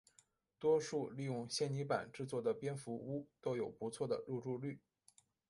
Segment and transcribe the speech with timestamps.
[0.57, 4.79] 多数利用纤泥板制作的蝙蝠屋都有不错的入住率。